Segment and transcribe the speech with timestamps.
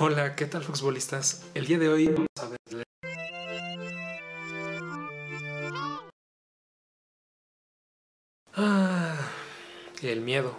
[0.00, 1.44] Hola, ¿qué tal futbolistas?
[1.54, 2.84] El día de hoy vamos a ver
[8.56, 9.16] Ah,
[10.02, 10.56] el miedo.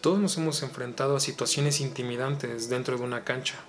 [0.00, 3.60] Todos nos hemos enfrentado a situaciones intimidantes dentro de una cancha.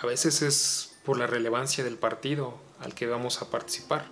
[0.00, 4.06] A veces es por la relevancia del partido al que vamos a participar,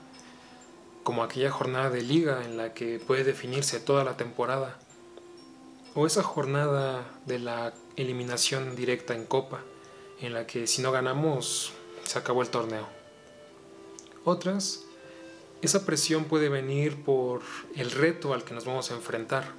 [1.05, 4.81] como aquella jornada de liga en la que puede definirse toda la temporada,
[5.95, 9.61] o esa jornada de la eliminación directa en copa,
[10.21, 11.73] en la que si no ganamos
[12.05, 12.87] se acabó el torneo.
[14.25, 14.85] Otras
[15.65, 17.41] esa presión puede venir por
[17.75, 19.53] el reto al que nos vamos a enfrentar,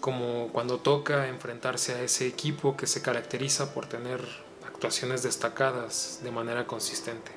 [0.00, 4.22] como cuando toca enfrentarse a ese equipo que se caracteriza por tener
[4.66, 7.32] actuaciones destacadas de manera consistente.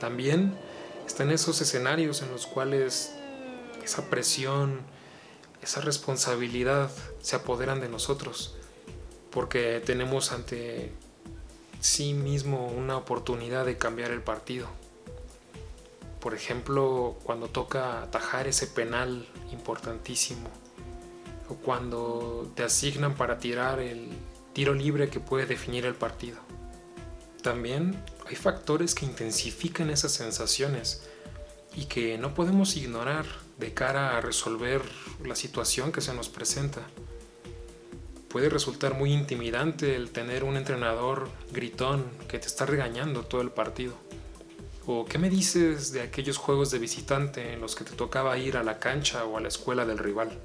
[0.00, 0.58] También
[1.06, 3.12] están esos escenarios en los cuales
[3.84, 4.80] esa presión,
[5.62, 6.90] esa responsabilidad
[7.20, 8.56] se apoderan de nosotros,
[9.30, 10.92] porque tenemos ante
[11.80, 14.68] sí mismo una oportunidad de cambiar el partido
[16.22, 20.48] por ejemplo, cuando toca atajar ese penal importantísimo,
[21.48, 24.08] o cuando te asignan para tirar el
[24.52, 26.38] tiro libre que puede definir el partido.
[27.42, 31.02] También hay factores que intensifican esas sensaciones
[31.74, 33.26] y que no podemos ignorar
[33.58, 34.82] de cara a resolver
[35.24, 36.80] la situación que se nos presenta.
[38.28, 43.50] Puede resultar muy intimidante el tener un entrenador gritón que te está regañando todo el
[43.50, 43.94] partido
[44.84, 48.56] ¿O qué me dices de aquellos juegos de visitante en los que te tocaba ir
[48.56, 50.36] a la cancha o a la escuela del rival?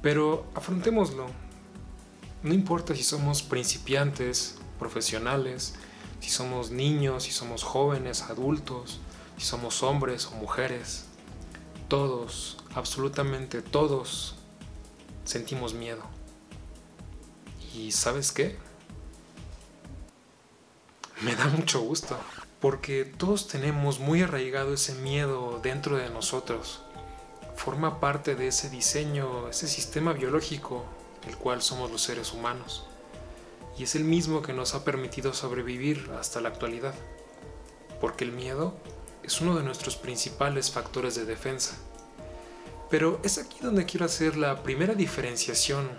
[0.00, 1.26] Pero afrontémoslo.
[2.44, 5.74] No importa si somos principiantes, profesionales,
[6.20, 9.00] si somos niños, si somos jóvenes, adultos,
[9.36, 11.04] si somos hombres o mujeres.
[11.88, 14.34] Todos, absolutamente todos,
[15.24, 16.02] sentimos miedo.
[17.74, 18.56] ¿Y sabes qué?
[21.20, 22.18] Me da mucho gusto,
[22.60, 26.82] porque todos tenemos muy arraigado ese miedo dentro de nosotros.
[27.56, 30.84] Forma parte de ese diseño, ese sistema biológico,
[31.26, 32.86] el cual somos los seres humanos.
[33.78, 36.94] Y es el mismo que nos ha permitido sobrevivir hasta la actualidad.
[38.00, 38.74] Porque el miedo
[39.26, 41.76] es uno de nuestros principales factores de defensa.
[42.88, 45.90] Pero es aquí donde quiero hacer la primera diferenciación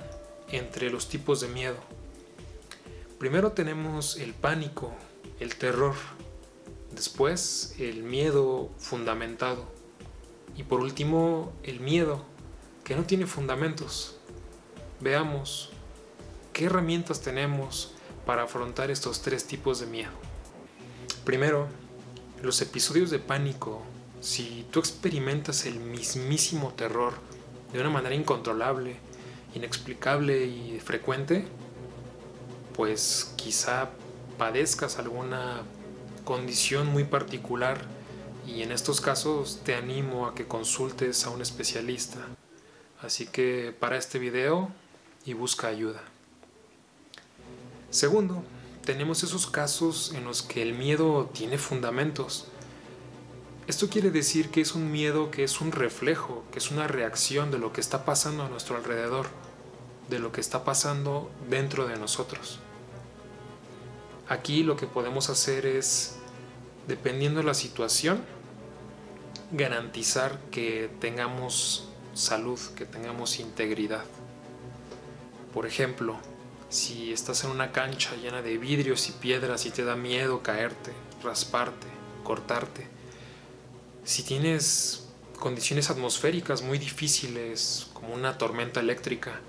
[0.50, 1.76] entre los tipos de miedo.
[3.20, 4.94] Primero tenemos el pánico,
[5.42, 5.96] el terror,
[6.92, 9.66] después el miedo fundamentado
[10.56, 12.24] y por último el miedo
[12.86, 14.16] que no tiene fundamentos.
[15.02, 15.72] Veamos
[16.54, 17.92] qué herramientas tenemos
[18.26, 20.12] para afrontar estos tres tipos de miedo.
[21.26, 21.68] Primero,
[22.42, 23.84] los episodios de pánico.
[24.22, 27.14] Si tú experimentas el mismísimo terror
[27.74, 28.96] de una manera incontrolable,
[29.54, 31.48] inexplicable y frecuente,
[32.76, 33.90] pues quizá
[34.38, 35.64] padezcas alguna
[36.24, 37.82] condición muy particular
[38.46, 42.20] y en estos casos te animo a que consultes a un especialista.
[43.02, 44.70] Así que para este video
[45.26, 46.02] y busca ayuda.
[47.90, 48.44] Segundo,
[48.88, 52.46] tenemos esos casos en los que el miedo tiene fundamentos.
[53.68, 57.52] Esto quiere decir que es un miedo que es un reflejo, que es una reacción
[57.52, 59.28] de lo que está pasando a nuestro alrededor,
[60.10, 62.60] de lo que está pasando dentro de nosotros.
[64.30, 66.16] Aquí lo que podemos hacer es,
[66.88, 68.24] dependiendo de la situación,
[69.52, 74.06] garantizar que tengamos salud, que tengamos integridad.
[75.54, 76.16] Por ejemplo,
[76.70, 80.92] si estás en una cancha llena de vidrios y piedras y te da miedo caerte,
[81.24, 81.88] rasparte,
[82.24, 82.88] cortarte,
[84.04, 85.08] si tienes
[85.40, 89.40] condiciones atmosféricas muy difíciles como una tormenta eléctrica,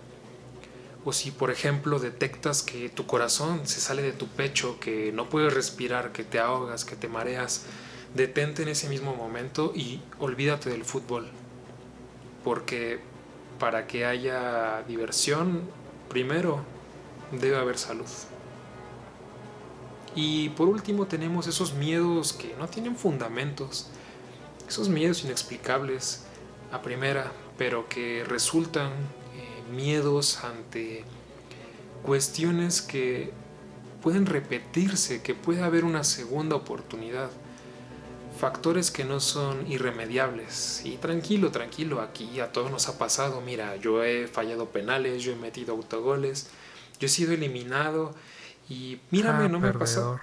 [1.05, 5.29] o si por ejemplo detectas que tu corazón se sale de tu pecho, que no
[5.29, 7.65] puedes respirar, que te ahogas, que te mareas,
[8.15, 11.29] detente en ese mismo momento y olvídate del fútbol.
[12.45, 13.01] Porque
[13.59, 15.63] para que haya diversión,
[16.09, 16.65] primero
[17.33, 18.07] debe haber salud.
[20.15, 23.89] Y por último tenemos esos miedos que no tienen fundamentos,
[24.69, 26.25] esos miedos inexplicables
[26.73, 28.91] a primera, pero que resultan
[29.71, 31.05] miedos, ante
[32.03, 33.33] cuestiones que
[34.03, 37.31] pueden repetirse, que puede haber una segunda oportunidad,
[38.39, 40.83] factores que no son irremediables.
[40.85, 45.33] Y tranquilo, tranquilo, aquí a todos nos ha pasado, mira, yo he fallado penales, yo
[45.33, 46.49] he metido autogoles,
[46.99, 48.15] yo he sido eliminado
[48.69, 50.21] y mírame, ah, no me ha pasado.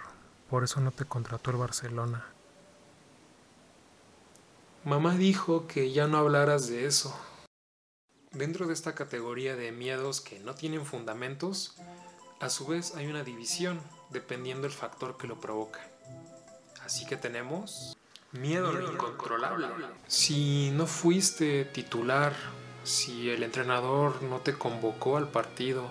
[0.50, 2.26] Por eso no te contrató el Barcelona.
[4.84, 7.20] Mamá dijo que ya no hablaras de eso.
[8.32, 11.76] Dentro de esta categoría de miedos que no tienen fundamentos,
[12.40, 13.82] a su vez hay una división
[14.12, 15.80] dependiendo del factor que lo provoca.
[16.84, 17.98] Así que tenemos
[18.32, 19.68] miedo, miedo incontrolable.
[20.08, 22.36] Si no fuiste titular,
[22.84, 25.90] si el entrenador no te convocó al partido,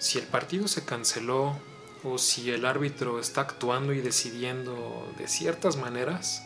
[0.00, 1.54] si el partido se canceló
[2.02, 6.42] o si el árbitro está actuando y decidiendo de ciertas maneras,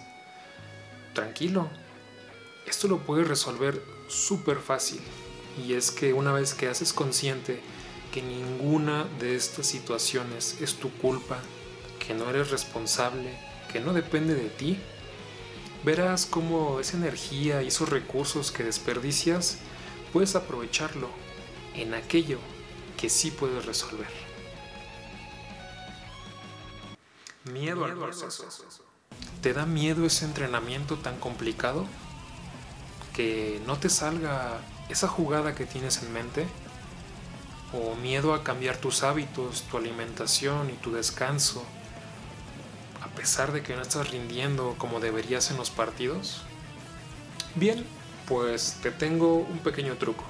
[1.14, 1.70] tranquilo,
[2.66, 5.00] esto lo puedes resolver súper fácil.
[5.64, 7.60] Y es que una vez que haces consciente
[8.12, 11.38] que ninguna de estas situaciones es tu culpa,
[12.04, 13.38] que no eres responsable,
[13.72, 14.78] que no depende de ti,
[15.84, 19.58] verás cómo esa energía y esos recursos que desperdicias
[20.12, 21.08] puedes aprovecharlo
[21.76, 22.40] en aquello
[22.96, 24.08] que sí puedes resolver.
[27.52, 28.48] Miedo, al proceso.
[29.42, 31.86] ¿Te da miedo ese entrenamiento tan complicado?
[33.14, 36.46] Que no te salga esa jugada que tienes en mente?
[37.72, 41.64] ¿O miedo a cambiar tus hábitos, tu alimentación y tu descanso?
[43.02, 46.42] A pesar de que no estás rindiendo como deberías en los partidos?
[47.54, 47.84] Bien,
[48.26, 50.24] pues te tengo un pequeño truco.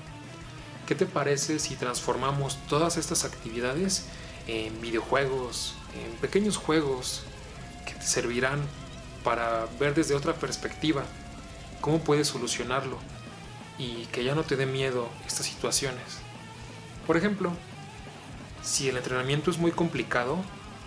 [0.86, 4.04] ¿Qué te parece si transformamos todas estas actividades
[4.46, 7.22] en videojuegos, en pequeños juegos
[7.86, 8.60] que te servirán
[9.22, 11.04] para ver desde otra perspectiva
[11.80, 12.98] cómo puedes solucionarlo
[13.78, 16.04] y que ya no te dé miedo estas situaciones.
[17.06, 17.52] Por ejemplo,
[18.62, 20.36] si el entrenamiento es muy complicado,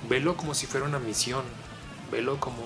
[0.07, 1.43] velo como si fuera una misión,
[2.11, 2.61] velo como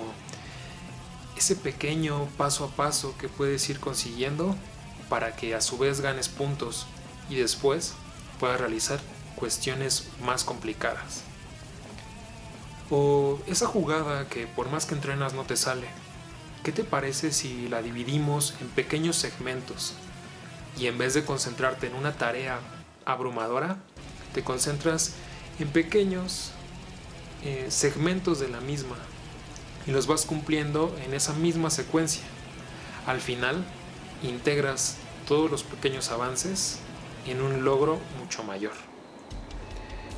[1.38, 4.54] ese pequeño paso a paso que puedes ir consiguiendo
[5.08, 6.88] para que a su vez ganes puntos
[7.32, 7.94] y después
[8.40, 9.00] puedas realizar
[9.36, 11.24] cuestiones más complicadas.
[12.90, 15.88] O esa jugada que por más que entrenas no te sale.
[16.62, 19.94] ¿Qué te parece si la dividimos en pequeños segmentos
[20.78, 22.60] y en vez de concentrarte en una tarea
[23.06, 23.78] abrumadora,
[24.34, 25.14] te concentras
[25.60, 26.52] en pequeños
[27.44, 28.98] eh, segmentos de la misma
[29.88, 32.24] y los vas cumpliendo en esa misma secuencia.
[33.08, 33.64] Al final,
[34.22, 34.98] integras
[35.28, 36.80] todos los pequeños avances
[37.26, 38.74] en un logro mucho mayor.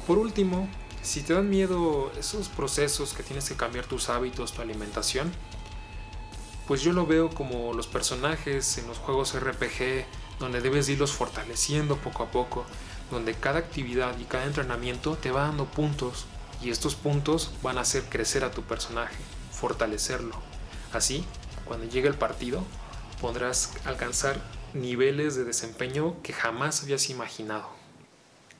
[0.07, 0.67] Por último,
[1.01, 5.31] si te dan miedo esos procesos que tienes que cambiar tus hábitos, tu alimentación,
[6.67, 10.05] pues yo lo veo como los personajes en los juegos RPG,
[10.39, 12.65] donde debes irlos fortaleciendo poco a poco,
[13.11, 16.25] donde cada actividad y cada entrenamiento te va dando puntos
[16.61, 19.17] y estos puntos van a hacer crecer a tu personaje,
[19.51, 20.35] fortalecerlo.
[20.93, 21.25] Así,
[21.65, 22.63] cuando llegue el partido,
[23.19, 24.41] podrás alcanzar
[24.73, 27.69] niveles de desempeño que jamás habías imaginado.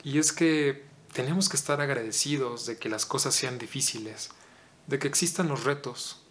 [0.04, 0.84] Y es que
[1.14, 4.30] tenemos que estar agradecidos de que las cosas sean difíciles,
[4.88, 6.22] de que existan los retos,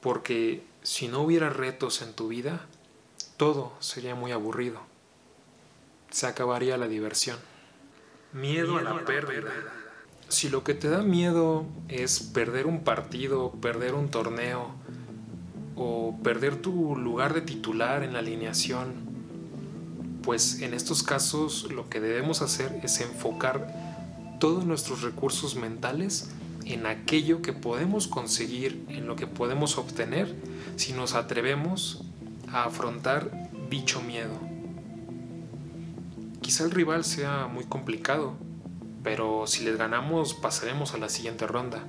[0.00, 2.66] porque si no hubiera retos en tu vida,
[3.36, 4.80] todo sería muy aburrido.
[6.10, 7.38] Se acabaría la diversión.
[8.32, 9.50] Miedo, a la, pérdida.
[10.28, 14.74] Si lo que te da miedo es perder un partido, perder un torneo,
[15.76, 19.05] o perder tu lugar de titular en la alineación,
[20.26, 23.72] pues en estos casos lo que debemos hacer es enfocar
[24.40, 26.28] todos nuestros recursos mentales
[26.64, 30.34] en aquello que podemos conseguir, en lo que podemos obtener
[30.74, 32.02] si nos atrevemos
[32.52, 33.30] a afrontar
[33.70, 34.34] dicho miedo.
[36.40, 38.34] Quizá el rival sea muy complicado,
[39.04, 41.84] pero si les ganamos pasaremos a la siguiente ronda.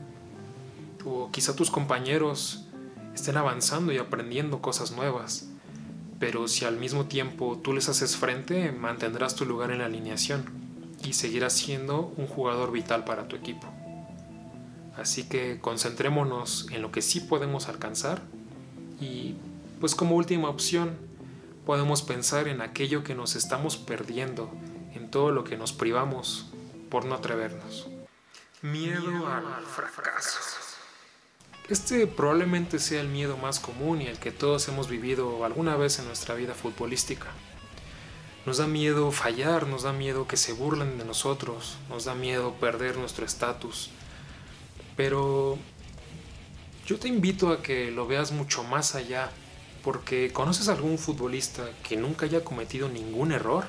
[1.04, 2.68] O quizá tus compañeros
[3.16, 5.50] estén avanzando y aprendiendo cosas nuevas
[6.20, 10.46] pero si al mismo tiempo tú les haces frente, mantendrás tu lugar en la alineación
[11.04, 13.68] y seguirás siendo un jugador vital para tu equipo.
[14.96, 18.22] Así que concentrémonos en lo que sí podemos alcanzar
[19.00, 19.36] y
[19.80, 20.98] pues como última opción
[21.66, 24.50] podemos pensar en aquello que nos estamos perdiendo,
[24.96, 26.48] en todo lo que nos privamos
[26.90, 27.88] por no atrevernos.
[28.64, 30.67] Miedo, al fracaso.
[31.70, 36.00] Este probablemente sea el miedo más común y el que todos hemos vivido alguna vez
[36.00, 37.28] en nuestra vida futbolística.
[38.46, 42.54] Nos da miedo fallar, nos da miedo que se burlen de nosotros, nos da miedo
[42.54, 43.90] perder nuestro estatus.
[44.96, 45.58] Pero
[46.86, 49.30] yo te invito a que lo veas mucho más allá,
[49.84, 53.66] porque ¿conoces algún futbolista que nunca haya cometido ningún error?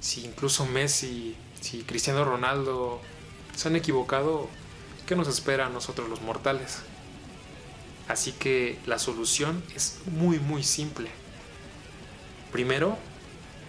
[0.00, 2.98] Si incluso Messi, si Cristiano Ronaldo
[3.54, 4.48] se han equivocado,
[5.12, 6.78] ¿qué nos espera a nosotros los mortales?
[8.08, 11.10] Así que la solución es muy muy simple.
[12.50, 12.96] Primero,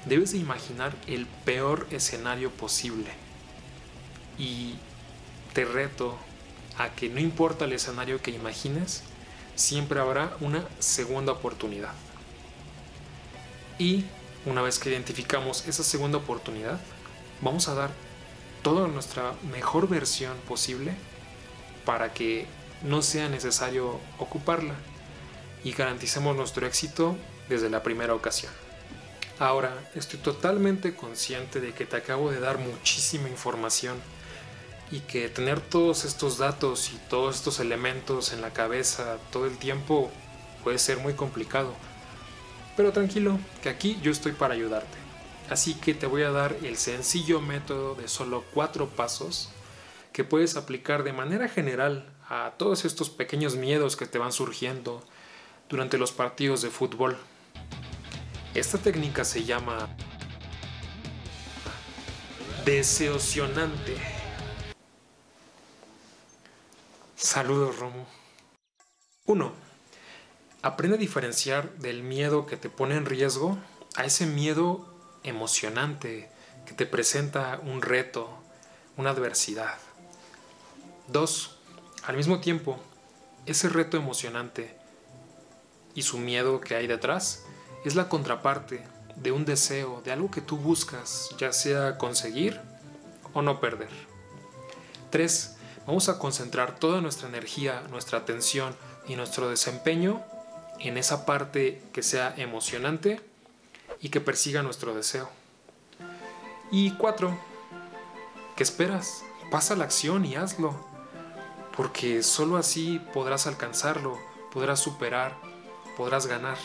[0.06, 3.12] debes de imaginar el peor escenario posible.
[4.38, 4.76] Y
[5.52, 6.18] te reto
[6.78, 9.04] a que no importa el escenario que imagines,
[9.56, 11.92] siempre habrá una segunda oportunidad.
[13.78, 14.06] Y
[14.46, 16.80] Una vez que identificamos esa segunda oportunidad,
[17.42, 17.92] vamos a dar
[18.62, 20.96] toda nuestra mejor versión posible
[21.86, 22.46] para que
[22.84, 24.76] no sea necesario ocuparla
[25.64, 27.16] y garanticemos nuestro éxito
[27.50, 28.52] desde la primera ocasión.
[29.40, 33.98] Ahora, estoy totalmente consciente de que te acabo de dar muchísima información
[34.92, 39.58] y que tener todos estos datos y todos estos elementos en la cabeza todo el
[39.58, 40.12] tiempo
[40.64, 41.74] puede ser muy complicado.
[42.78, 44.98] Pero tranquilo, que aquí yo estoy para ayudarte.
[45.50, 49.50] Así que te voy a dar el sencillo método de solo cuatro pasos
[50.14, 55.04] que puedes aplicar de manera general a todos estos pequeños miedos que te van surgiendo
[55.68, 57.18] durante los partidos de fútbol.
[58.54, 59.90] Esta técnica se llama
[62.64, 63.98] deseocionante.
[67.16, 68.06] Saludos, Romo.
[69.26, 69.52] 1.
[70.62, 73.58] Aprende a diferenciar del miedo que te pone en riesgo
[73.96, 74.88] a ese miedo
[75.24, 76.30] emocionante
[76.66, 78.30] que te presenta un reto,
[78.96, 79.78] una adversidad.
[81.08, 81.58] 2.
[82.06, 82.80] Al mismo tiempo,
[83.46, 84.76] ese reto emocionante
[85.96, 87.44] y su miedo que hay detrás
[87.86, 88.84] es la contraparte
[89.16, 92.60] de un deseo, de algo que tú buscas, ya sea conseguir
[93.34, 93.90] o no perder.
[95.12, 95.58] 3.
[95.86, 98.76] Vamos a concentrar toda nuestra energía, nuestra atención
[99.08, 100.24] y nuestro desempeño
[100.80, 103.22] en esa parte que sea emocionante
[104.00, 105.30] y que persiga nuestro deseo.
[106.72, 107.38] Y 4.
[108.56, 109.24] ¿Qué esperas?
[109.52, 110.93] Pasa la acción y hazlo,
[111.76, 114.20] porque sólo así podrás alcanzarlo,
[114.52, 115.36] podrás superar,
[115.98, 116.58] podrás ganar.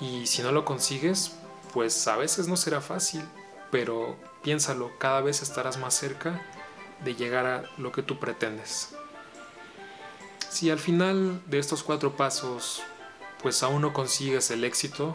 [0.00, 1.36] Y si no lo consigues,
[1.72, 3.22] pues a veces no será fácil,
[3.70, 6.40] pero piénsalo, cada vez estarás más cerca
[7.04, 8.94] de llegar a lo que tú pretendes.
[10.48, 12.82] Si al final de estos cuatro pasos,
[13.42, 15.14] pues aún no consigues el éxito,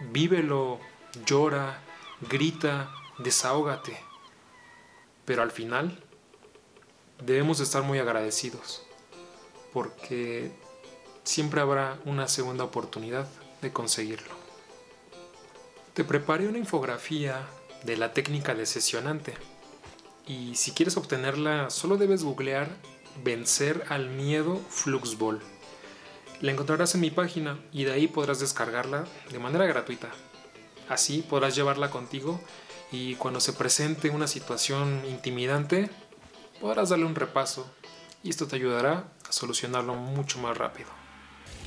[0.00, 0.80] vívelo,
[1.26, 1.80] llora,
[2.20, 4.00] grita, desahógate.
[5.26, 6.02] Pero al final
[7.20, 8.82] debemos estar muy agradecidos,
[9.72, 10.50] porque
[11.24, 13.28] siempre habrá una segunda oportunidad
[13.62, 14.30] de conseguirlo.
[15.94, 17.46] Te preparé una infografía
[17.84, 19.34] de la técnica de sesionante
[20.26, 22.68] y si quieres obtenerla solo debes googlear
[23.22, 25.40] vencer al miedo Fluxball.
[26.40, 30.10] La encontrarás en mi página y de ahí podrás descargarla de manera gratuita.
[30.88, 32.40] Así podrás llevarla contigo
[32.92, 35.90] y cuando se presente una situación intimidante
[36.60, 37.66] podrás darle un repaso
[38.22, 40.88] y esto te ayudará a solucionarlo mucho más rápido.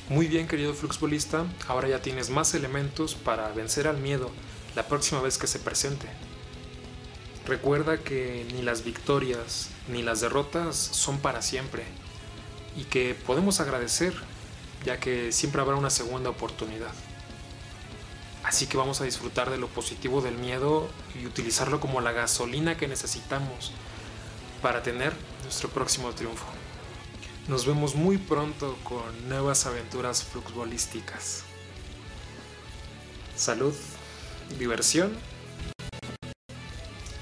[0.08, 4.30] Muy bien querido fluxbolista, ahora ya tienes más elementos para vencer al miedo
[4.76, 6.06] la próxima vez que se presente.
[7.46, 11.84] Recuerda que ni las victorias ni las derrotas son para siempre
[12.76, 14.14] y que podemos agradecer
[14.84, 16.92] ya que siempre habrá una segunda oportunidad.
[18.44, 20.88] Así que vamos a disfrutar de lo positivo del miedo
[21.20, 23.72] y utilizarlo como la gasolina que necesitamos
[24.64, 26.46] para tener nuestro próximo triunfo.
[27.48, 31.42] Nos vemos muy pronto con nuevas aventuras fluxbolísticas.
[33.36, 33.74] Salud,
[34.58, 35.14] diversión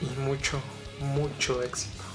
[0.01, 0.63] y mucho,
[1.01, 2.12] mucho éxito.